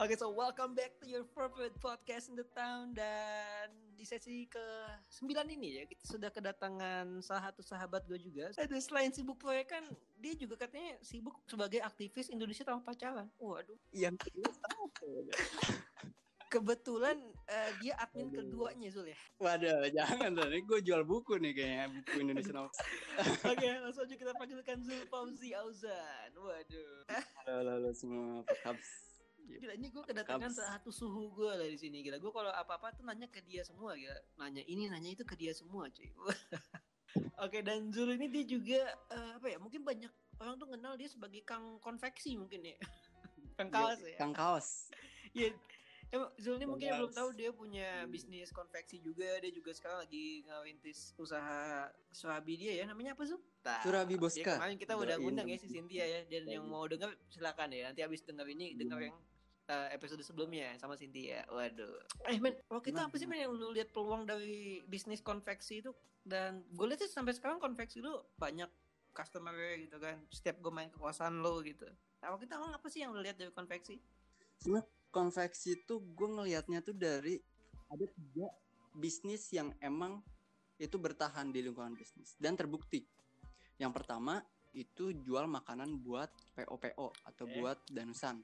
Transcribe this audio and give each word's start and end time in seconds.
Oke, 0.00 0.16
so 0.16 0.32
welcome 0.32 0.72
back 0.72 0.96
to 0.96 1.04
your 1.04 1.28
favorite 1.36 1.76
podcast 1.76 2.32
in 2.32 2.36
the 2.40 2.48
town 2.56 2.96
dan 2.96 3.68
di 3.92 4.08
sesi 4.08 4.48
ke 4.48 4.64
9 5.12 5.28
ini 5.52 5.76
ya 5.76 5.84
kita 5.84 6.08
sudah 6.08 6.32
kedatangan 6.32 7.20
salah 7.20 7.52
satu 7.52 7.60
sahabat 7.60 8.08
gue 8.08 8.16
juga. 8.16 8.48
Dan 8.56 8.80
selain 8.80 9.12
sibuk 9.12 9.36
proyek 9.36 9.76
kan 9.76 9.84
dia 10.16 10.32
juga 10.40 10.56
katanya 10.56 10.96
sibuk 11.04 11.36
sebagai 11.44 11.84
aktivis 11.84 12.32
Indonesia 12.32 12.64
tanpa 12.64 12.96
pacaran. 12.96 13.28
Waduh. 13.36 13.76
Yang 13.92 14.24
kedua 14.24 14.48
tahu. 14.72 14.88
Kebetulan 16.48 17.20
eh, 17.44 17.70
dia 17.84 17.92
admin 18.00 18.32
keduanya 18.32 18.88
Zul 18.88 19.12
ya. 19.12 19.20
Waduh, 19.36 19.84
jangan 19.92 20.32
dong. 20.32 20.48
Ini 20.48 20.64
gue 20.64 20.80
jual 20.80 21.04
buku 21.04 21.36
nih 21.36 21.52
kayaknya 21.52 21.86
buku 21.92 22.24
Indonesia. 22.24 22.56
Oke, 23.52 23.68
langsung 23.84 24.08
aja 24.08 24.16
kita 24.16 24.32
panggilkan 24.32 24.80
Zul 24.80 25.04
Fauzi 25.12 25.52
Auzan. 25.52 26.32
Waduh. 26.40 27.04
Halo, 27.44 27.52
halo, 27.52 27.70
halo 27.76 27.90
semua. 27.92 28.48
Apa? 28.64 28.80
Gila 29.58 29.74
ini 29.74 29.88
gue 29.90 30.04
kedatangan 30.04 30.52
satu 30.52 30.94
suhu 30.94 31.34
gue 31.34 31.50
dari 31.58 31.74
sini 31.74 32.04
gila. 32.04 32.22
Gue 32.22 32.30
kalau 32.30 32.52
apa-apa 32.54 32.94
tuh 32.94 33.02
nanya 33.02 33.26
ke 33.26 33.42
dia 33.42 33.66
semua 33.66 33.98
gila. 33.98 34.14
Nanya 34.38 34.62
ini 34.68 34.86
nanya 34.86 35.10
itu 35.16 35.24
ke 35.26 35.34
dia 35.34 35.50
semua 35.50 35.90
cuy. 35.90 36.06
Oke 37.42 37.58
dan 37.66 37.90
Zul 37.90 38.14
ini 38.14 38.30
dia 38.30 38.44
juga 38.46 38.80
eh, 39.10 39.30
apa 39.34 39.50
ya? 39.50 39.58
Mungkin 39.58 39.82
banyak 39.82 40.12
orang 40.38 40.54
tuh 40.54 40.68
kenal 40.70 40.94
dia 40.94 41.10
sebagai 41.10 41.42
kang 41.42 41.82
konveksi 41.82 42.38
mungkin 42.38 42.62
ya. 42.62 42.76
kang 43.58 43.70
kaos 43.72 43.98
ya. 43.98 44.16
Kang 44.20 44.34
Kaos. 44.36 44.68
Iya. 45.30 45.54
Zul 46.42 46.58
ini 46.58 46.66
mungkin 46.66 46.90
yang 46.90 47.06
belum 47.06 47.14
tahu 47.14 47.30
dia 47.38 47.54
punya 47.54 48.02
bisnis 48.10 48.50
konveksi 48.50 48.98
juga. 48.98 49.38
Dia 49.38 49.54
juga 49.54 49.70
sekarang 49.70 50.02
lagi 50.02 50.42
ngerintis 50.42 51.14
usaha 51.14 51.86
swabi 52.10 52.58
dia 52.58 52.82
ya. 52.82 52.84
Namanya 52.90 53.14
apa 53.14 53.22
Zul? 53.30 53.38
Surabi 53.86 54.18
ya, 54.18 54.18
Boska. 54.18 54.52
kemarin 54.58 54.74
kita 54.74 54.98
udah 54.98 55.16
ngundang 55.22 55.46
ya 55.46 55.54
si. 55.54 55.70
Cynthia 55.70 56.02
ya. 56.02 56.20
Dan 56.26 56.50
yang 56.50 56.66
mau 56.66 56.82
denger 56.90 57.14
silakan 57.30 57.70
ya. 57.70 57.94
Nanti 57.94 58.02
abis 58.02 58.26
denger 58.26 58.42
ini 58.50 58.74
denger 58.74 58.98
Hmm. 58.98 59.06
yang 59.06 59.16
uh, 59.70 59.88
episode 59.94 60.20
sebelumnya 60.26 60.74
sama 60.82 60.98
Cynthia. 60.98 61.46
Waduh. 61.46 62.02
Eh 62.26 62.42
men, 62.42 62.58
waktu 62.66 62.90
itu 62.90 62.98
apa 62.98 63.14
sih 63.14 63.30
men 63.30 63.46
yang 63.46 63.54
lu 63.54 63.70
lihat 63.70 63.94
peluang 63.94 64.26
dari 64.26 64.82
bisnis 64.90 65.22
konveksi 65.22 65.86
itu? 65.86 65.94
Dan 66.26 66.66
gue 66.74 66.86
lihat 66.90 67.00
sih 67.00 67.08
sampai 67.08 67.32
sekarang 67.32 67.62
konveksi 67.62 68.02
lu 68.02 68.18
banyak 68.36 68.68
customer 69.14 69.54
gitu 69.78 69.96
kan. 70.02 70.18
Setiap 70.28 70.58
gue 70.58 70.72
main 70.74 70.90
ke 70.90 70.98
kosan 70.98 71.38
lo 71.40 71.62
gitu. 71.62 71.86
Nah, 72.20 72.34
waktu 72.34 72.50
itu 72.50 72.54
apa 72.58 72.86
sih 72.90 73.00
yang 73.06 73.14
lu 73.14 73.22
lihat 73.22 73.38
dari 73.38 73.54
konveksi? 73.54 73.96
Sebenarnya 74.60 74.86
konveksi 75.14 75.78
itu 75.78 75.94
gue 76.02 76.28
ngelihatnya 76.28 76.82
tuh 76.84 76.92
dari 76.92 77.38
ada 77.90 78.06
tiga 78.06 78.46
bisnis 78.94 79.46
yang 79.54 79.70
emang 79.78 80.20
itu 80.80 80.96
bertahan 80.96 81.52
di 81.52 81.60
lingkungan 81.64 81.94
bisnis 81.94 82.34
dan 82.36 82.58
terbukti. 82.58 83.04
Yang 83.80 84.02
pertama 84.02 84.44
itu 84.70 85.10
jual 85.26 85.50
makanan 85.50 85.98
buat 86.00 86.30
PO-PO 86.54 87.08
atau 87.26 87.44
Oke. 87.48 87.54
buat 87.58 87.78
danusan. 87.90 88.38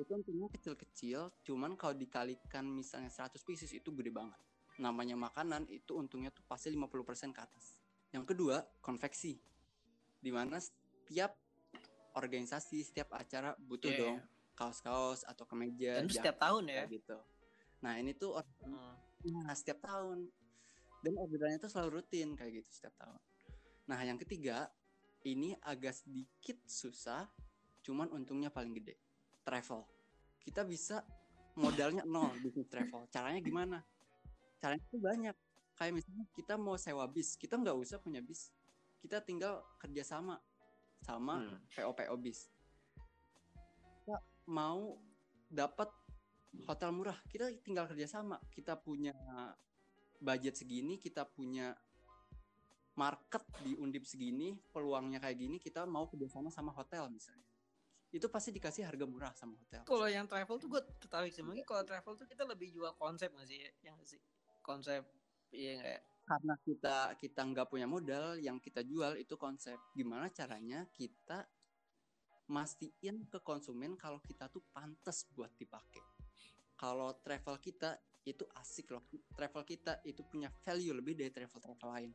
Itu 0.00 0.16
untungnya 0.16 0.48
kecil-kecil, 0.48 1.44
cuman 1.44 1.76
kalau 1.76 1.92
dikalikan 1.92 2.64
misalnya 2.64 3.12
100 3.12 3.44
pieces 3.44 3.68
itu 3.76 3.92
gede 3.92 4.08
banget. 4.08 4.40
Namanya 4.80 5.12
makanan 5.12 5.68
itu 5.68 5.92
untungnya 5.92 6.32
tuh 6.32 6.40
pasti 6.48 6.72
50% 6.72 7.36
ke 7.36 7.40
atas. 7.44 7.84
Yang 8.16 8.32
kedua, 8.32 8.64
konveksi. 8.80 9.36
Di 10.24 10.32
mana 10.32 10.56
setiap 10.56 11.36
organisasi, 12.16 12.80
setiap 12.80 13.12
acara 13.12 13.52
butuh 13.60 13.92
Iya, 13.92 14.00
dong 14.00 14.16
kaos-kaos 14.56 15.24
atau 15.24 15.48
kemeja 15.48 16.00
Dan 16.00 16.04
itu 16.04 16.16
jaket, 16.16 16.24
setiap 16.24 16.36
tahun 16.36 16.64
ya. 16.68 16.84
gitu. 16.88 17.16
Nah 17.80 17.96
ini 17.96 18.12
tuh 18.12 18.36
or- 18.36 18.48
Hmm. 18.60 18.92
nah, 19.24 19.56
setiap 19.56 19.80
tahun 19.80 20.28
dan 21.00 21.14
orderannya 21.16 21.56
tuh 21.60 21.72
selalu 21.72 22.00
rutin 22.00 22.36
kayak 22.36 22.60
gitu 22.60 22.68
setiap 22.68 22.92
tahun. 23.00 23.16
Nah 23.88 24.00
yang 24.04 24.20
ketiga 24.20 24.68
ini 25.24 25.56
agak 25.64 25.96
sedikit 25.96 26.60
susah, 26.68 27.24
cuman 27.80 28.12
untungnya 28.12 28.52
paling 28.52 28.76
gede 28.76 29.00
travel. 29.44 29.84
Kita 30.40 30.64
bisa 30.64 31.04
modalnya 31.58 32.06
nol 32.06 32.32
bisnis 32.40 32.68
travel. 32.70 33.06
Caranya 33.12 33.40
gimana? 33.42 33.78
Caranya 34.60 34.84
tuh 34.88 35.00
banyak. 35.00 35.36
Kayak 35.76 35.92
misalnya 35.96 36.26
kita 36.36 36.54
mau 36.60 36.76
sewa 36.76 37.08
bis, 37.08 37.36
kita 37.40 37.56
nggak 37.56 37.76
usah 37.76 37.96
punya 38.00 38.20
bis. 38.20 38.52
Kita 39.00 39.24
tinggal 39.24 39.64
kerjasama 39.80 40.36
sama 41.00 41.40
Hmm. 41.40 41.56
PO-PO 41.72 42.14
bis. 42.20 42.52
Kita 44.04 44.20
mau 44.52 45.00
dapat 45.48 45.88
hotel 46.68 46.90
murah, 46.92 47.16
kita 47.32 47.48
tinggal 47.64 47.88
kerjasama. 47.88 48.36
Kita 48.52 48.76
punya 48.76 49.16
budget 50.20 50.60
segini, 50.60 51.00
kita 51.00 51.24
punya 51.24 51.72
market 52.98 53.40
di 53.64 53.72
undip 53.80 54.04
segini, 54.04 54.60
peluangnya 54.74 55.16
kayak 55.22 55.38
gini, 55.40 55.56
kita 55.56 55.88
mau 55.88 56.04
kerjasama 56.04 56.52
sama 56.52 56.76
hotel 56.76 57.08
misalnya. 57.08 57.49
Itu 58.10 58.26
pasti 58.26 58.50
dikasih 58.50 58.86
harga 58.90 59.06
murah 59.06 59.32
sama 59.38 59.54
hotel. 59.54 59.86
Kalau 59.86 60.06
yang 60.10 60.26
travel 60.26 60.58
tuh 60.58 60.68
gue 60.68 60.82
tertarik 60.98 61.30
sih. 61.30 61.46
Mungkin 61.46 61.62
kalau 61.62 61.86
travel 61.86 62.18
tuh 62.18 62.26
kita 62.26 62.42
lebih 62.42 62.74
jual 62.74 62.90
konsep 62.98 63.30
nggak 63.30 63.46
sih? 63.46 63.62
Yang 63.86 63.98
sih 64.16 64.20
konsep 64.60 65.06
iya 65.54 65.78
nggak 65.78 65.92
ya? 65.94 66.02
Karena 66.26 66.54
kita 66.62 66.96
kita 67.18 67.40
nggak 67.42 67.66
punya 67.70 67.86
modal, 67.90 68.38
yang 68.38 68.58
kita 68.58 68.82
jual 68.82 69.14
itu 69.18 69.34
konsep. 69.38 69.78
Gimana 69.94 70.30
caranya 70.30 70.86
kita 70.90 71.46
mastiin 72.50 73.30
ke 73.30 73.38
konsumen 73.46 73.94
kalau 73.94 74.18
kita 74.18 74.50
tuh 74.50 74.62
pantas 74.74 75.22
buat 75.30 75.54
dipakai. 75.54 76.02
Kalau 76.74 77.14
travel 77.22 77.62
kita 77.62 77.94
itu 78.26 78.42
asik 78.58 78.90
loh. 78.90 79.06
Travel 79.32 79.62
kita 79.62 80.02
itu 80.02 80.26
punya 80.26 80.50
value 80.66 80.92
lebih 80.92 81.14
dari 81.14 81.30
travel-travel 81.30 81.88
lain. 81.88 82.10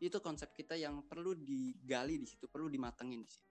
Itu 0.00 0.20
konsep 0.20 0.52
kita 0.52 0.76
yang 0.76 1.04
perlu 1.04 1.36
digali 1.36 2.20
di 2.20 2.28
situ, 2.28 2.48
perlu 2.48 2.68
dimatengin 2.68 3.20
di 3.24 3.30
situ. 3.32 3.49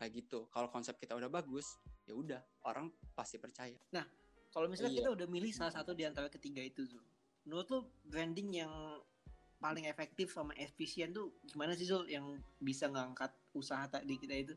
Kayak 0.00 0.24
gitu. 0.24 0.48
Kalau 0.48 0.72
konsep 0.72 0.96
kita 0.96 1.12
udah 1.12 1.28
bagus, 1.28 1.76
ya 2.08 2.16
udah 2.16 2.40
orang 2.64 2.88
pasti 3.12 3.36
percaya. 3.36 3.76
Kalau 4.50 4.66
misalnya 4.66 4.96
Iya. 4.96 5.00
kita 5.04 5.10
udah 5.12 5.26
milih 5.28 5.52
salah 5.52 5.76
satu 5.76 5.92
di 5.92 6.08
antara 6.08 6.32
ketiga 6.32 6.64
itu 6.64 6.82
Zul. 6.88 7.04
Menurut 7.44 7.68
lu 7.68 7.78
branding 8.08 8.64
yang 8.64 8.72
paling 9.60 9.84
efektif 9.84 10.32
sama 10.32 10.56
efisien 10.56 11.12
tuh 11.12 11.36
gimana 11.44 11.76
sih 11.76 11.84
Zul 11.84 12.08
yang 12.08 12.40
bisa 12.58 12.88
ngangkat 12.88 13.30
usaha 13.52 13.84
tadi 13.86 14.16
kita 14.16 14.34
itu? 14.34 14.54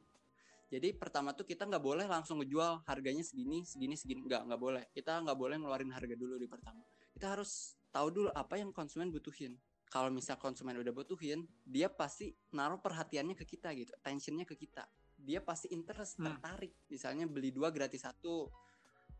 Jadi 0.74 0.96
pertama 0.98 1.36
tuh 1.38 1.46
kita 1.46 1.70
nggak 1.70 1.84
boleh 1.84 2.10
langsung 2.10 2.42
ngejual 2.42 2.82
harganya 2.90 3.22
segini, 3.22 3.62
segini, 3.62 3.94
segini. 3.94 4.26
Nggak, 4.26 4.50
nggak 4.50 4.62
boleh. 4.64 4.84
Kita 4.90 5.22
nggak 5.22 5.38
boleh 5.38 5.62
ngeluarin 5.62 5.92
harga 5.94 6.16
dulu 6.18 6.42
di 6.42 6.50
pertama. 6.50 6.82
Kita 7.14 7.38
harus 7.38 7.78
tahu 7.94 8.08
dulu 8.10 8.30
apa 8.34 8.58
yang 8.58 8.74
konsumen 8.74 9.14
butuhin. 9.14 9.54
Kalau 9.94 10.10
misal 10.10 10.42
konsumen 10.42 10.74
udah 10.74 10.90
butuhin, 10.90 11.46
dia 11.62 11.86
pasti 11.86 12.34
naruh 12.50 12.82
perhatiannya 12.82 13.38
ke 13.38 13.46
kita 13.46 13.70
gitu, 13.78 13.94
attentionnya 14.02 14.50
ke 14.50 14.58
kita. 14.58 14.90
Dia 15.24 15.40
pasti 15.40 15.72
interest, 15.72 16.20
Hmm. 16.20 16.36
tertarik. 16.36 16.76
Misalnya 16.92 17.26
beli 17.26 17.56
dua 17.56 17.72
gratis 17.72 18.04
satu. 18.04 18.52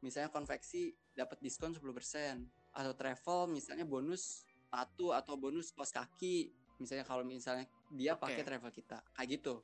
Misalnya 0.04 0.28
konveksi 0.28 0.92
dapat 1.16 1.40
diskon 1.40 1.72
10%. 1.72 2.44
Atau 2.76 2.92
travel 2.94 3.48
misalnya 3.48 3.88
bonus 3.88 4.44
satu 4.68 5.16
atau 5.16 5.40
bonus 5.40 5.72
kos 5.72 5.96
kaki. 5.96 6.52
Misalnya 6.84 7.08
kalau 7.08 7.24
misalnya 7.24 7.64
dia 7.88 8.20
Oke. 8.20 8.28
pakai 8.28 8.44
travel 8.44 8.72
kita. 8.76 9.00
Kayak 9.16 9.30
gitu. 9.40 9.56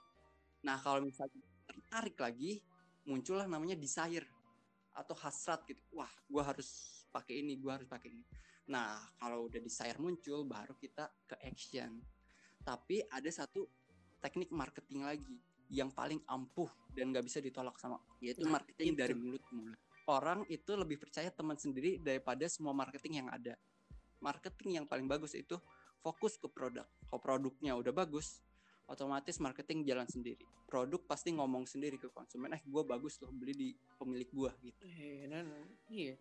Nah 0.64 0.80
kalau 0.80 1.04
misalnya 1.04 1.44
tertarik 1.68 2.18
lagi 2.18 2.64
muncullah 3.06 3.46
namanya 3.46 3.78
desire 3.78 4.26
atau 4.94 5.16
hasrat 5.18 5.64
gitu 5.70 5.82
wah 5.94 6.10
gue 6.30 6.44
harus 6.44 7.02
pakai 7.10 7.42
ini 7.42 7.58
gue 7.58 7.72
harus 7.72 7.88
pakai 7.90 8.10
ini 8.14 8.24
nah 8.70 9.02
kalau 9.18 9.50
udah 9.50 9.58
desire 9.58 9.98
muncul 9.98 10.46
baru 10.46 10.78
kita 10.78 11.10
ke 11.26 11.36
action 11.42 11.98
tapi 12.62 13.02
ada 13.10 13.30
satu 13.34 13.66
teknik 14.22 14.54
marketing 14.54 15.08
lagi 15.08 15.38
yang 15.70 15.94
paling 15.94 16.22
ampuh 16.26 16.70
dan 16.92 17.14
nggak 17.14 17.26
bisa 17.26 17.40
ditolak 17.40 17.78
sama 17.78 18.02
yaitu 18.20 18.46
Nah, 18.46 18.60
marketing 18.60 18.94
itu. 18.94 19.00
dari 19.00 19.14
mulut 19.14 19.44
ke 19.46 19.54
mulut 19.54 19.80
orang 20.10 20.42
itu 20.50 20.72
lebih 20.74 20.98
percaya 20.98 21.30
teman 21.30 21.58
sendiri 21.58 22.02
daripada 22.02 22.46
semua 22.50 22.74
marketing 22.74 23.26
yang 23.26 23.30
ada 23.30 23.54
marketing 24.20 24.82
yang 24.82 24.86
paling 24.90 25.06
bagus 25.06 25.38
itu 25.38 25.56
fokus 26.02 26.36
ke 26.42 26.50
produk 26.50 26.90
kalau 27.08 27.22
produknya 27.22 27.78
udah 27.78 27.94
bagus 27.94 28.42
otomatis 28.90 29.38
marketing 29.38 29.86
jalan 29.86 30.10
sendiri. 30.10 30.42
Produk 30.66 31.06
pasti 31.06 31.30
ngomong 31.38 31.70
sendiri 31.70 32.02
ke 32.02 32.10
konsumen, 32.10 32.58
eh 32.58 32.62
gue 32.66 32.84
bagus 32.84 33.22
loh 33.22 33.30
beli 33.30 33.54
di 33.54 33.70
pemilik 34.02 34.30
gua 34.34 34.52
gitu. 34.66 34.82
Eh, 34.82 35.30
dan 35.30 35.46
iya. 35.94 36.18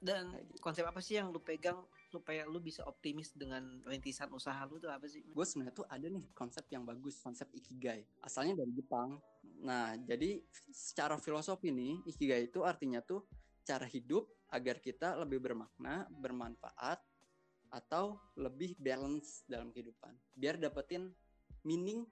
Dan 0.00 0.32
gitu. 0.32 0.60
konsep 0.60 0.84
apa 0.84 1.00
sih 1.00 1.16
yang 1.16 1.32
lu 1.32 1.40
pegang 1.40 1.80
supaya 2.10 2.42
lu 2.44 2.58
bisa 2.58 2.82
optimis 2.90 3.30
dengan 3.38 3.78
rintisan 3.86 4.28
usaha 4.34 4.58
lu 4.66 4.82
tuh 4.82 4.90
apa 4.90 5.06
sih? 5.06 5.22
Gue 5.30 5.46
sebenarnya 5.46 5.78
tuh 5.78 5.86
ada 5.86 6.06
nih 6.10 6.26
konsep 6.34 6.66
yang 6.74 6.82
bagus, 6.82 7.22
konsep 7.22 7.46
ikigai. 7.54 8.02
Asalnya 8.26 8.58
dari 8.58 8.74
Jepang. 8.74 9.22
Nah, 9.62 9.94
jadi 10.02 10.42
secara 10.74 11.14
filosofi 11.22 11.70
nih, 11.70 12.02
ikigai 12.10 12.50
itu 12.50 12.66
artinya 12.66 12.98
tuh 12.98 13.22
cara 13.62 13.86
hidup 13.86 14.26
agar 14.50 14.82
kita 14.82 15.14
lebih 15.22 15.38
bermakna, 15.38 16.10
bermanfaat, 16.10 16.98
atau 17.70 18.18
lebih 18.34 18.74
balance 18.82 19.46
dalam 19.46 19.70
kehidupan. 19.70 20.10
Biar 20.34 20.58
dapetin 20.58 21.14
meaning 21.62 22.02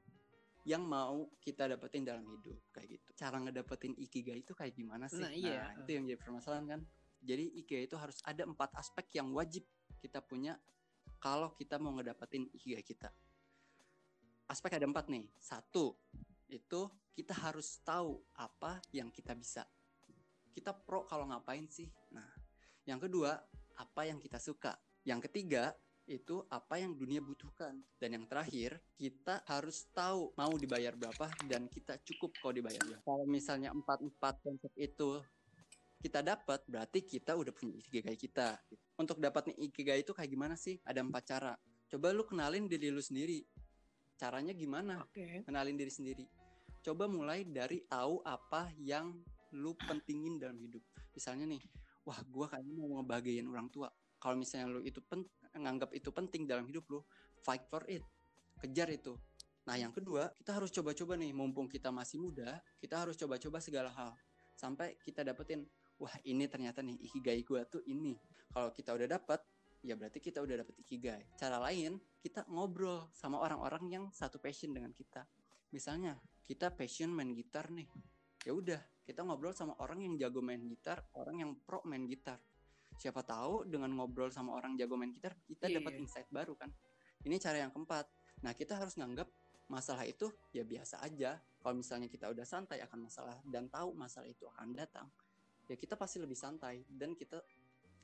yang 0.63 0.85
mau 0.87 1.27
kita 1.43 1.67
dapetin 1.67 2.07
dalam 2.07 2.23
hidup 2.29 2.61
kayak 2.71 2.99
gitu. 2.99 3.09
Cara 3.19 3.43
ngedapetin 3.43 3.97
ikigai 3.99 4.47
itu 4.47 4.55
kayak 4.55 4.77
gimana 4.77 5.11
sih? 5.11 5.19
Nah, 5.19 5.35
iya. 5.35 5.75
itu 5.83 5.91
yang 5.99 6.07
jadi 6.07 6.21
permasalahan 6.21 6.67
kan. 6.79 6.81
Jadi 7.19 7.51
ikigai 7.65 7.91
itu 7.91 7.99
harus 7.99 8.23
ada 8.23 8.47
empat 8.47 8.71
aspek 8.79 9.19
yang 9.19 9.35
wajib 9.35 9.67
kita 9.99 10.23
punya 10.23 10.57
kalau 11.19 11.53
kita 11.55 11.77
mau 11.83 11.95
ngedapetin 11.99 12.47
ikigai 12.55 12.87
kita. 12.87 13.11
Aspek 14.49 14.81
ada 14.81 14.87
empat 14.89 15.11
nih. 15.13 15.29
Satu, 15.37 15.93
itu 16.49 16.89
kita 17.13 17.37
harus 17.37 17.83
tahu 17.85 18.23
apa 18.39 18.81
yang 18.95 19.13
kita 19.13 19.37
bisa. 19.37 19.67
kita 20.59 20.75
pro 20.75 21.07
kalau 21.07 21.31
ngapain 21.31 21.71
sih 21.71 21.87
nah 22.11 22.27
yang 22.83 22.99
kedua 22.99 23.39
apa 23.79 24.03
yang 24.11 24.19
kita 24.19 24.43
suka 24.43 24.75
yang 25.07 25.23
ketiga 25.23 25.71
itu 26.11 26.43
apa 26.51 26.83
yang 26.83 26.99
dunia 26.99 27.23
butuhkan 27.23 27.79
dan 28.03 28.11
yang 28.11 28.27
terakhir 28.27 28.83
kita 28.99 29.39
harus 29.47 29.87
tahu 29.95 30.35
mau 30.35 30.51
dibayar 30.59 30.99
berapa 30.99 31.31
dan 31.47 31.71
kita 31.71 32.03
cukup 32.03 32.35
kalau 32.43 32.59
dibayar 32.59 32.83
berapa 32.83 33.07
kalau 33.07 33.23
misalnya 33.31 33.71
empat 33.71 34.03
empat 34.03 34.35
konsep 34.43 34.73
itu 34.75 35.23
kita 35.99 36.23
dapat 36.23 36.63
berarti 36.71 37.03
kita 37.03 37.35
udah 37.35 37.51
punya 37.51 37.75
ikigai 37.75 38.15
kita. 38.15 38.55
Untuk 38.99 39.19
dapat 39.19 39.51
nih 39.51 39.71
ikigai 39.71 40.07
itu 40.07 40.15
kayak 40.15 40.31
gimana 40.31 40.55
sih? 40.55 40.79
Ada 40.87 41.03
empat 41.03 41.23
cara. 41.27 41.53
Coba 41.91 42.15
lu 42.15 42.23
kenalin 42.23 42.71
diri 42.71 42.95
lu 42.95 43.03
sendiri. 43.03 43.43
Caranya 44.19 44.55
gimana? 44.55 45.03
Oke. 45.03 45.43
kenalin 45.47 45.75
diri 45.75 45.91
sendiri. 45.91 46.25
Coba 46.83 47.11
mulai 47.11 47.43
dari 47.47 47.83
tahu 47.87 48.23
apa 48.23 48.71
yang 48.79 49.15
lu 49.55 49.75
pentingin 49.75 50.39
dalam 50.39 50.59
hidup. 50.63 50.83
Misalnya 51.15 51.51
nih 51.51 51.63
wah 52.07 52.19
gua 52.31 52.47
kayaknya 52.47 52.75
mau 52.79 53.03
ngebahagiain 53.03 53.47
orang 53.51 53.67
tua. 53.71 53.91
Kalau 54.19 54.39
misalnya 54.39 54.79
lu 54.79 54.81
itu 54.87 55.03
pen 55.03 55.27
nganggap 55.55 55.91
itu 55.95 56.11
penting 56.15 56.47
dalam 56.47 56.67
hidup 56.67 56.87
lu 56.91 57.03
fight 57.43 57.67
for 57.67 57.83
it. 57.91 58.07
Kejar 58.63 58.91
itu. 58.91 59.19
Nah 59.67 59.75
yang 59.75 59.91
kedua 59.91 60.31
kita 60.39 60.55
harus 60.55 60.71
coba-coba 60.71 61.19
nih 61.19 61.35
mumpung 61.35 61.67
kita 61.67 61.91
masih 61.91 62.23
muda 62.23 62.63
kita 62.79 63.03
harus 63.03 63.19
coba-coba 63.19 63.59
segala 63.59 63.91
hal. 63.91 64.15
Sampai 64.59 64.99
kita 65.03 65.23
dapetin 65.23 65.67
wah 65.99 66.15
ini 66.25 66.47
ternyata 66.47 66.81
nih 66.81 66.97
ikigai 67.11 67.43
gua 67.43 67.67
tuh 67.67 67.83
ini. 67.87 68.15
Kalau 68.55 68.71
kita 68.73 68.95
udah 68.95 69.09
dapet 69.11 69.41
ya 69.83 69.95
berarti 69.95 70.19
kita 70.19 70.43
udah 70.43 70.63
dapet 70.65 70.75
ikigai. 70.83 71.23
Cara 71.39 71.59
lain 71.63 71.99
kita 72.23 72.47
ngobrol 72.51 73.11
sama 73.15 73.39
orang-orang 73.39 73.85
yang 73.91 74.05
satu 74.15 74.39
passion 74.39 74.75
dengan 74.75 74.95
kita. 74.95 75.27
Misalnya 75.75 76.17
kita 76.47 76.73
passion 76.73 77.13
main 77.13 77.35
gitar 77.35 77.69
nih. 77.71 77.87
Ya 78.47 78.55
udah 78.55 78.81
kita 79.05 79.27
ngobrol 79.27 79.53
sama 79.53 79.75
orang 79.83 80.07
yang 80.07 80.15
jago 80.17 80.41
main 80.41 80.63
gitar 80.65 81.03
orang 81.19 81.43
yang 81.43 81.51
pro 81.67 81.83
main 81.85 82.07
gitar. 82.07 82.39
Siapa 82.99 83.23
tahu 83.23 83.69
dengan 83.69 83.95
ngobrol 83.95 84.31
sama 84.35 84.55
orang 84.59 84.75
jago 84.75 84.99
main 84.99 85.13
gitar 85.15 85.35
kita 85.47 85.71
Iya. 85.71 85.83
dapat 85.83 85.93
insight 85.99 86.29
baru 86.31 86.55
kan. 86.59 86.71
Ini 87.27 87.37
cara 87.43 87.63
yang 87.67 87.71
keempat. 87.75 88.07
Nah 88.47 88.55
kita 88.55 88.79
harus 88.79 88.95
nganggap 88.95 89.27
masalah 89.69 90.07
itu 90.07 90.31
ya 90.55 90.63
biasa 90.65 91.03
aja. 91.05 91.39
Kalau 91.59 91.75
misalnya 91.75 92.09
kita 92.09 92.31
udah 92.31 92.47
santai 92.47 92.81
akan 92.81 93.11
masalah 93.11 93.37
dan 93.51 93.69
tahu 93.69 93.93
masalah 93.93 94.31
itu 94.31 94.47
akan 94.49 94.73
datang 94.73 95.11
ya 95.69 95.77
kita 95.77 95.95
pasti 95.95 96.17
lebih 96.19 96.35
santai 96.35 96.81
dan 96.89 97.13
kita 97.13 97.45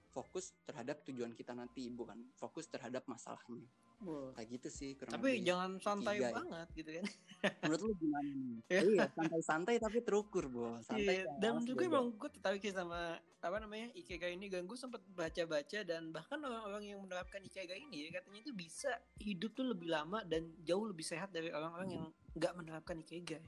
fokus 0.06 0.55
terhadap 0.62 1.02
tujuan 1.02 1.34
kita 1.34 1.50
nanti 1.50 1.90
bukan 1.90 2.14
fokus 2.32 2.70
terhadap 2.70 3.02
masalahnya 3.05 3.66
Wah. 3.99 4.31
kayak 4.37 4.49
gitu 4.52 4.69
sih 4.70 4.90
kurang 4.94 5.16
Tapi 5.16 5.26
lebih. 5.32 5.43
jangan 5.43 5.70
santai 5.81 6.14
Ikigai. 6.14 6.34
banget 6.34 6.69
gitu 6.72 6.90
kan. 6.93 7.05
menurut 7.64 7.82
lu 7.82 7.93
gimana 7.96 8.31
nih 8.31 8.56
Ya. 8.75 8.81
iya 8.84 9.05
santai-santai 9.11 9.75
tapi 9.76 9.99
terukur 10.00 10.44
bos 10.46 10.87
santai 10.87 11.19
Iya, 11.19 11.26
ya, 11.26 11.34
dan 11.40 11.66
juga 11.66 11.82
beda. 11.82 11.90
emang 11.90 12.06
gue 12.12 12.31
tertarik 12.31 12.61
sih 12.62 12.70
sama 12.70 13.00
apa 13.40 13.56
namanya 13.58 13.88
ikigai 13.93 14.32
ini 14.32 14.46
dan 14.46 14.64
gue 14.64 14.78
sempat 14.78 15.02
baca-baca 15.10 15.78
dan 15.82 16.02
bahkan 16.10 16.38
orang-orang 16.38 16.84
yang 16.87 16.99
menerapkan 17.02 17.43
ikigai 17.43 17.81
ini 17.81 18.06
ya 18.06 18.20
katanya 18.20 18.40
itu 18.40 18.52
bisa 18.52 18.90
hidup 19.19 19.50
tuh 19.52 19.67
lebih 19.67 19.88
lama 19.88 20.22
dan 20.22 20.46
jauh 20.62 20.84
lebih 20.84 21.02
sehat 21.02 21.34
dari 21.34 21.50
orang-orang 21.50 21.90
yang 21.90 22.05
nggak 22.34 22.52
menerapkan 22.55 22.99
ikigai. 22.99 23.43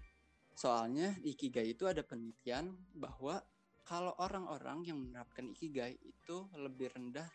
Soalnya 0.52 1.12
Ikigai 1.20 1.68
itu 1.68 1.84
ada 1.84 2.00
penelitian 2.00 2.72
bahwa 2.90 3.44
kalau 3.86 4.12
orang-orang 4.18 4.82
yang 4.82 4.98
menerapkan 4.98 5.46
Ikigai 5.46 5.94
itu 6.02 6.50
lebih 6.58 6.90
rendah 6.90 7.30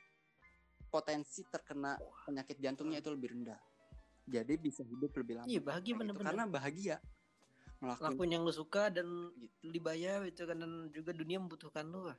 potensi 0.91 1.47
terkena 1.47 1.95
penyakit 2.27 2.59
jantungnya 2.59 2.99
itu 2.99 3.07
lebih 3.07 3.31
rendah. 3.31 3.55
Jadi 4.27 4.53
bisa 4.59 4.83
hidup 4.83 5.15
lebih 5.15 5.39
lama. 5.39 5.47
Iya 5.47 5.63
bahagia 5.63 5.91
gitu. 5.95 5.99
bener-bener. 6.03 6.27
Karena 6.27 6.45
bahagia 6.45 6.95
ngelakuin 7.81 8.05
lakuin 8.13 8.31
yang 8.37 8.43
lu 8.45 8.53
suka 8.53 8.93
dan 8.93 9.07
Gitu. 9.33 9.73
dibayar 9.73 10.21
itu 10.27 10.43
kan 10.45 10.59
dan 10.59 10.91
juga 10.93 11.15
dunia 11.15 11.39
membutuhkan 11.41 11.87
lu 11.87 12.05
lah. 12.11 12.17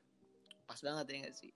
Pas 0.66 0.80
banget 0.80 1.04
ya 1.12 1.16
gak 1.28 1.36
sih? 1.38 1.52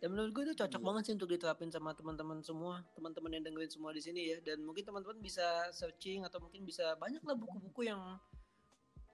Dan 0.00 0.14
menurut 0.16 0.30
gue 0.34 0.42
itu 0.50 0.54
cocok 0.58 0.80
Iya. 0.82 0.86
banget 0.88 1.02
sih 1.06 1.14
untuk 1.14 1.30
diterapin 1.30 1.70
sama 1.70 1.94
teman-teman 1.94 2.42
semua, 2.42 2.82
teman-teman 2.96 3.38
yang 3.38 3.44
dengerin 3.46 3.70
semua 3.70 3.90
di 3.94 4.02
sini 4.02 4.34
ya. 4.34 4.38
Dan 4.42 4.62
mungkin 4.66 4.82
teman-teman 4.82 5.18
bisa 5.22 5.70
searching 5.70 6.24
atau 6.26 6.42
mungkin 6.42 6.62
bisa 6.66 6.94
banyak 6.98 7.22
lah 7.22 7.36
buku-buku 7.38 7.86
yang 7.86 8.00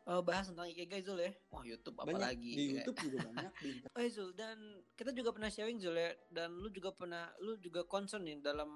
eh, 0.08 0.22
bahas 0.22 0.48
tentang 0.48 0.66
Ikigai 0.66 1.00
Zul 1.00 1.20
ya. 1.20 1.32
Wah 1.48 1.62
YouTube 1.62 1.96
banyak 1.96 2.16
apalagi. 2.16 2.50
di 2.50 2.64
ya. 2.66 2.72
YouTube 2.80 2.98
juga 3.04 3.18
banyak 3.24 3.52
di. 3.60 3.70
Oh 3.94 4.02
Zul 4.08 4.30
dan 4.32 4.56
kita 4.94 5.12
juga 5.12 5.30
pernah 5.30 5.48
sharing 5.48 5.76
Zul 5.76 5.94
ya 5.94 6.10
dan 6.28 6.52
lu 6.54 6.68
juga 6.68 6.90
pernah 6.90 7.28
lu 7.38 7.54
juga 7.56 7.84
concern 7.84 8.24
nih 8.24 8.40
dalam 8.40 8.68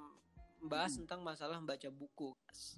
membahas 0.58 0.92
Hmm. 0.92 1.00
tentang 1.02 1.20
masalah 1.22 1.56
membaca 1.56 1.88
buku. 1.88 2.36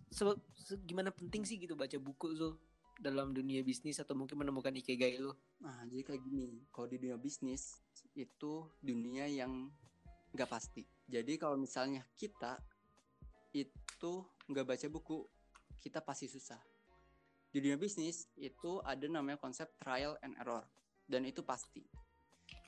Se- 0.09 0.25
se- 0.57 0.81
gimana 0.81 1.11
penting 1.11 1.43
sih 1.43 1.59
gitu 1.59 1.75
baca 1.75 1.99
buku 1.99 2.33
Zul 2.33 2.55
dalam 2.97 3.31
dunia 3.31 3.61
bisnis 3.61 3.99
atau 3.99 4.15
mungkin 4.15 4.39
menemukan 4.39 4.71
ikigai 4.73 5.19
lu? 5.19 5.35
Nah, 5.59 5.83
jadi 5.85 6.07
kayak 6.07 6.23
gini, 6.23 6.63
kalau 6.71 6.87
di 6.87 6.97
dunia 6.97 7.19
bisnis 7.19 7.75
itu 8.15 8.53
dunia 8.79 9.27
yang 9.27 9.69
nggak 10.31 10.47
pasti. 10.47 10.87
Jadi 11.05 11.35
kalau 11.35 11.55
misalnya 11.55 12.07
kita 12.15 12.57
itu 13.53 14.13
nggak 14.47 14.65
baca 14.65 14.87
buku, 14.89 15.27
kita 15.79 16.01
pasti 16.01 16.27
susah. 16.27 16.59
Di 17.55 17.63
dunia 17.63 17.79
bisnis 17.79 18.27
itu 18.35 18.83
ada 18.83 19.07
namanya 19.07 19.39
konsep 19.39 19.71
trial 19.79 20.19
and 20.27 20.35
error, 20.43 20.67
dan 21.07 21.23
itu 21.23 21.47
pasti. 21.47 21.87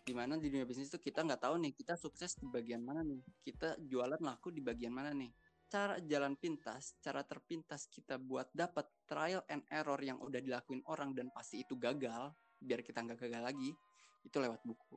Di 0.07 0.15
mana 0.15 0.39
di 0.39 0.47
dunia 0.47 0.63
bisnis 0.63 0.95
itu 0.95 1.03
kita 1.03 1.27
nggak 1.27 1.43
tahu 1.43 1.59
nih 1.59 1.75
kita 1.75 1.99
sukses 1.99 2.39
di 2.39 2.47
bagian 2.47 2.87
mana 2.87 3.03
nih, 3.03 3.19
kita 3.43 3.75
jualan 3.83 4.23
laku 4.23 4.55
di 4.55 4.63
bagian 4.63 4.95
mana 4.95 5.11
nih. 5.11 5.35
Cara 5.67 5.99
jalan 5.99 6.39
pintas, 6.39 6.95
cara 7.03 7.27
terpintas 7.27 7.91
kita 7.91 8.15
buat 8.15 8.47
dapat 8.55 8.87
trial 9.11 9.43
and 9.51 9.67
error 9.75 9.99
yang 9.99 10.23
udah 10.23 10.39
dilakuin 10.39 10.87
orang 10.87 11.11
dan 11.19 11.35
pasti 11.35 11.67
itu 11.67 11.75
gagal, 11.75 12.31
biar 12.63 12.87
kita 12.87 13.03
nggak 13.03 13.27
gagal 13.27 13.43
lagi, 13.43 13.75
itu 14.23 14.37
lewat 14.39 14.63
buku. 14.63 14.95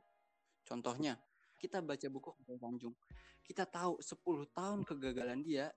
Contohnya, 0.62 1.18
kita 1.58 1.82
baca 1.82 2.06
buku 2.06 2.30
Khairul 2.38 2.62
Tanjung. 2.62 2.94
Kita 3.42 3.66
tahu 3.66 3.98
10 3.98 4.54
tahun 4.54 4.86
kegagalan 4.86 5.42
dia 5.42 5.74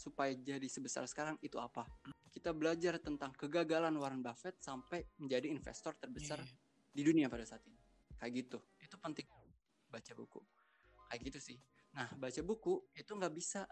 supaya 0.00 0.32
jadi 0.32 0.64
sebesar 0.64 1.04
sekarang 1.04 1.36
itu 1.44 1.60
apa. 1.60 1.84
Kita 2.32 2.56
belajar 2.56 2.96
tentang 2.96 3.36
kegagalan 3.36 3.92
Warren 4.00 4.24
Buffett 4.24 4.56
sampai 4.64 5.04
menjadi 5.20 5.52
investor 5.52 5.92
terbesar 6.00 6.40
Iya. 6.40 6.56
di 6.96 7.02
dunia 7.04 7.26
pada 7.28 7.44
saat 7.44 7.60
ini. 7.68 7.76
Kayak 8.16 8.32
gitu. 8.48 8.58
Itu 8.80 8.96
penting 8.96 9.28
baca 9.92 10.12
buku. 10.16 10.40
Kayak 11.12 11.20
gitu 11.28 11.38
sih. 11.52 11.58
Nah, 11.92 12.08
baca 12.16 12.40
buku 12.40 12.80
itu 12.96 13.12
nggak 13.12 13.34
bisa 13.36 13.68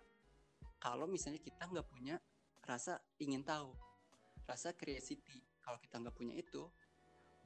kalau 0.77 1.09
misalnya 1.09 1.41
kita 1.41 1.65
nggak 1.65 1.89
punya 1.89 2.21
rasa 2.67 3.01
ingin 3.17 3.41
tahu, 3.41 3.73
rasa 4.45 4.77
curiosity. 4.77 5.41
Kalau 5.65 5.81
kita 5.81 5.97
nggak 6.03 6.13
punya 6.13 6.35
itu, 6.37 6.69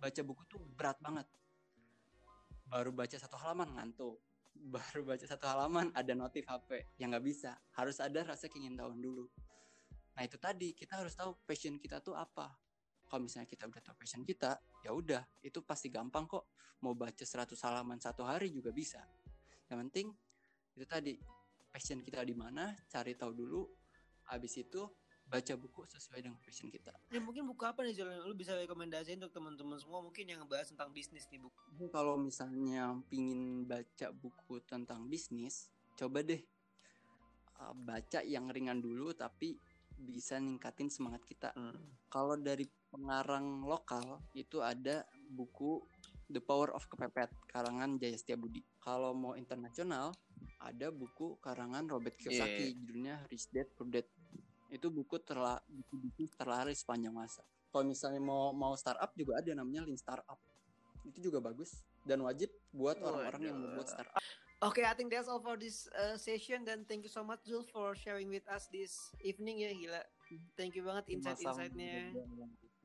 baca 0.01 0.21
buku 0.27 0.43
tuh 0.51 0.59
berat 0.75 0.99
banget. 0.99 1.29
Baru 2.67 2.91
baca 2.91 3.15
satu 3.15 3.37
halaman 3.39 3.79
ngantuk. 3.79 4.19
Baru 4.53 5.09
baca 5.09 5.25
satu 5.25 5.49
halaman 5.49 5.91
ada 5.97 6.13
notif 6.13 6.45
HP 6.47 6.97
yang 7.01 7.13
nggak 7.13 7.25
bisa. 7.25 7.57
Harus 7.77 7.99
ada 7.99 8.23
rasa 8.23 8.47
keingin 8.47 8.77
tahu 8.79 8.93
dulu. 8.97 9.27
Nah 10.13 10.23
itu 10.23 10.37
tadi 10.37 10.77
kita 10.77 11.01
harus 11.01 11.17
tahu 11.17 11.37
passion 11.45 11.81
kita 11.81 12.05
tuh 12.05 12.17
apa. 12.17 12.53
Kalau 13.09 13.21
misalnya 13.21 13.49
kita 13.49 13.69
udah 13.69 13.83
tahu 13.85 13.97
passion 14.01 14.25
kita, 14.25 14.57
ya 14.85 14.93
udah 14.97 15.21
itu 15.45 15.61
pasti 15.65 15.93
gampang 15.93 16.25
kok. 16.25 16.49
Mau 16.81 16.97
baca 16.97 17.25
100 17.25 17.53
halaman 17.69 18.01
satu 18.01 18.25
hari 18.25 18.49
juga 18.49 18.73
bisa. 18.73 19.05
Yang 19.69 19.79
penting 19.89 20.07
itu 20.77 20.87
tadi 20.89 21.15
passion 21.69 22.01
kita 22.01 22.25
di 22.25 22.37
mana, 22.37 22.73
cari 22.89 23.17
tahu 23.17 23.33
dulu. 23.33 23.63
Habis 24.33 24.65
itu 24.65 24.89
baca 25.33 25.57
buku 25.57 25.89
sesuai 25.89 26.21
dengan 26.21 26.37
passion 26.45 26.69
kita. 26.69 26.93
Ya 27.09 27.17
mungkin 27.25 27.49
buku 27.49 27.65
apa 27.65 27.81
nih 27.81 27.97
Zul 27.97 28.13
yang 28.13 28.29
lu 28.29 28.37
bisa 28.37 28.53
rekomendasiin 28.53 29.17
untuk 29.17 29.33
teman-teman 29.33 29.81
semua 29.81 30.05
mungkin 30.05 30.29
yang 30.29 30.45
ngebahas 30.45 30.69
tentang 30.77 30.93
bisnis 30.93 31.25
nih 31.33 31.41
buku. 31.41 31.89
Kalau 31.89 32.21
misalnya 32.21 32.93
pingin 33.09 33.65
baca 33.65 34.13
buku 34.13 34.61
tentang 34.69 35.09
bisnis, 35.09 35.73
coba 35.97 36.21
deh 36.21 36.45
uh, 37.65 37.73
baca 37.73 38.21
yang 38.21 38.53
ringan 38.53 38.85
dulu 38.85 39.17
tapi 39.17 39.57
bisa 39.97 40.37
ningkatin 40.37 40.93
semangat 40.93 41.25
kita. 41.25 41.57
Kalau 42.13 42.37
dari 42.37 42.69
pengarang 42.93 43.65
lokal 43.65 44.21
itu 44.37 44.61
ada 44.61 45.09
buku 45.33 45.81
The 46.29 46.45
Power 46.45 46.77
of 46.77 46.85
Kepepet 46.93 47.33
karangan 47.49 47.97
Jaya 47.97 48.19
Setiabudi. 48.19 48.61
Kalau 48.83 49.17
mau 49.17 49.33
internasional 49.39 50.13
ada 50.59 50.91
buku 50.91 51.39
karangan 51.39 51.87
Robert 51.87 52.19
Kiyosaki 52.19 52.75
judulnya 52.77 53.25
Rich 53.31 53.49
Dad 53.55 53.69
Poor 53.79 53.89
Dad. 53.89 54.07
Itu 54.73 54.89
buku 54.89 55.21
terla 55.21 55.61
buku 55.69 56.01
bisnis 56.01 56.33
terlaris 56.33 56.81
sepanjang 56.81 57.13
masa. 57.13 57.45
Kalau 57.69 57.85
misalnya 57.85 58.25
mau 58.25 58.57
mau 58.57 58.73
startup 58.73 59.13
juga 59.13 59.45
ada 59.45 59.53
namanya 59.53 59.85
Lean 59.85 60.01
Startup. 60.01 60.41
Itu 61.05 61.21
juga 61.21 61.45
bagus 61.45 61.85
dan 62.09 62.25
wajib 62.25 62.49
buat 62.73 62.97
orang-orang 63.05 63.43
yang 63.53 63.57
mau 63.61 63.77
buat 63.77 63.89
startup. 63.93 64.17
Oke, 64.63 64.87
I 64.87 64.95
think 64.95 65.11
that's 65.11 65.27
all 65.27 65.43
for 65.43 65.59
this 65.59 65.91
uh, 65.91 66.15
session 66.15 66.63
dan 66.63 66.87
thank 66.87 67.03
you 67.03 67.11
so 67.11 67.27
much 67.27 67.43
Zul 67.43 67.67
for 67.67 67.99
sharing 67.99 68.31
with 68.31 68.47
us 68.47 68.71
this 68.71 69.11
evening 69.19 69.67
ya 69.67 69.75
gila. 69.75 70.03
Thank 70.55 70.79
you 70.79 70.87
banget 70.87 71.19
insight-insightnya. 71.19 72.15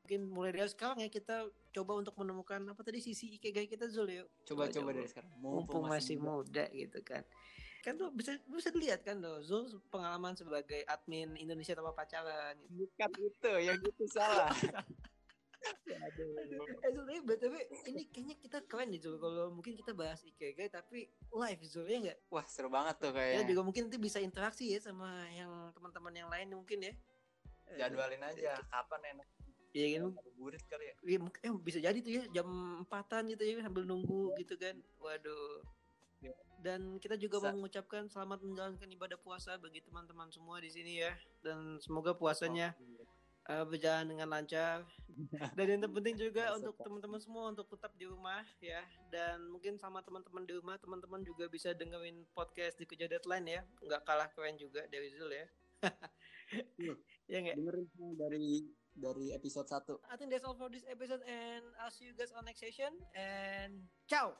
Mungkin 0.02 0.22
mulai 0.34 0.58
dari 0.58 0.72
sekarang 0.74 1.06
ya 1.06 1.10
kita 1.14 1.46
coba 1.78 2.02
untuk 2.02 2.18
menemukan 2.18 2.66
apa 2.74 2.82
tadi 2.82 2.98
sisi 2.98 3.38
ikigai 3.38 3.70
kita 3.70 3.86
Zul 3.94 4.10
yuk. 4.10 4.28
Coba-coba 4.50 4.90
Coba. 4.90 4.98
dari 4.98 5.08
sekarang. 5.08 5.32
Mumpung 5.38 5.86
masih 5.86 6.18
muda 6.18 6.66
gitu 6.74 6.98
kan. 7.06 7.22
Kan 7.86 7.94
tuh 7.96 8.10
bisa 8.12 8.36
bisa 8.50 8.70
dilihat 8.74 9.02
kan 9.06 9.20
tuh 9.20 9.40
Zul 9.46 9.68
pengalaman 9.88 10.36
sebagai 10.36 10.84
admin 10.88 11.36
Indonesia 11.38 11.78
tanpa 11.78 11.94
pacaran. 11.96 12.58
gitu. 12.68 12.86
Bukan 12.88 13.10
itu, 13.20 13.52
yang 13.64 13.80
itu 13.80 14.06
salah. 14.12 14.50
Eh 15.88 16.92
sebenarnya 16.94 17.24
btw 17.26 17.56
ini 17.90 18.04
kayaknya 18.14 18.36
kita 18.40 18.58
keren 18.70 18.94
nih 18.94 19.02
Zul 19.02 19.18
kalau 19.18 19.50
mungkin 19.52 19.74
kita 19.74 19.92
bahas 19.92 20.22
IKG 20.24 20.70
tapi 20.70 21.10
live 21.34 21.64
Zul 21.66 21.88
ya 21.90 21.98
nggak? 21.98 22.20
Wah 22.30 22.46
seru 22.46 22.70
banget 22.70 22.96
tuh 23.02 23.12
Ya 23.12 23.42
kayaknya. 23.42 23.48
juga 23.52 23.62
mungkin 23.66 23.90
nanti 23.90 24.00
bisa 24.00 24.22
interaksi 24.22 24.70
ya 24.72 24.80
sama 24.80 25.28
yang 25.34 25.74
teman-teman 25.74 26.14
yang 26.14 26.30
lain 26.30 26.54
mungkin 26.54 26.80
ya. 26.88 26.94
Eh, 27.74 27.78
Jadwalin 27.80 28.22
aja 28.24 28.62
kapan 28.70 29.18
enak. 29.18 29.28
Iya 29.76 29.88
kan? 30.00 30.02
Burit 30.38 30.64
kali 30.70 30.86
ya. 30.88 30.96
Iya, 31.04 31.18
mungkin 31.20 31.40
eh, 31.42 31.54
bisa 31.60 31.80
jadi 31.82 31.98
tuh 32.00 32.12
ya 32.14 32.24
jam 32.32 32.48
empatan 32.86 33.22
gitu 33.34 33.44
ya 33.44 33.54
sambil 33.66 33.84
nunggu 33.84 34.38
gitu 34.40 34.56
kan. 34.56 34.76
Waduh. 35.02 35.66
Iya. 36.22 36.36
Dan 36.58 36.98
kita 36.98 37.16
juga 37.16 37.38
Sa- 37.38 37.54
mau 37.54 37.62
mengucapkan 37.64 38.10
selamat 38.10 38.42
menjalankan 38.42 38.90
ibadah 38.90 39.20
puasa 39.22 39.56
bagi 39.62 39.86
teman-teman 39.86 40.28
semua 40.34 40.58
di 40.58 40.70
sini 40.74 41.06
ya. 41.06 41.14
Dan 41.46 41.78
semoga 41.78 42.18
puasanya 42.18 42.74
eh, 43.48 43.66
berjalan 43.66 44.10
dengan 44.10 44.28
lancar. 44.28 44.84
Dan 45.58 45.66
yang 45.78 45.82
terpenting 45.86 46.18
juga 46.18 46.58
untuk 46.58 46.76
teman-teman 46.82 47.22
semua 47.22 47.54
untuk 47.54 47.70
tetap 47.70 47.94
di 47.96 48.10
rumah 48.10 48.42
ya. 48.60 48.82
Dan 49.14 49.48
mungkin 49.54 49.78
sama 49.78 50.02
teman-teman 50.02 50.44
di 50.44 50.54
rumah, 50.58 50.76
teman-teman 50.82 51.22
juga 51.22 51.46
bisa 51.48 51.72
dengerin 51.78 52.26
podcast 52.34 52.76
di 52.82 52.86
Kerja 52.90 53.06
Deadline 53.08 53.48
ya. 53.48 53.62
Nggak 53.86 54.02
kalah 54.04 54.30
keren 54.34 54.58
juga 54.58 54.84
dari 54.90 55.14
Zul 55.14 55.32
ya. 55.32 55.48
Ya 57.28 57.44
nggak? 57.44 57.60
Dengerin 57.60 57.88
dari 58.16 58.64
dari 58.96 59.26
episode 59.36 59.68
1. 59.68 60.00
I 60.10 60.16
think 60.16 60.32
that's 60.32 60.48
all 60.48 60.56
for 60.56 60.72
this 60.72 60.88
episode 60.88 61.22
and 61.28 61.64
I'll 61.78 61.92
see 61.92 62.08
you 62.10 62.16
guys 62.16 62.32
on 62.34 62.48
next 62.48 62.64
session 62.64 62.90
and 63.14 63.86
ciao. 64.08 64.40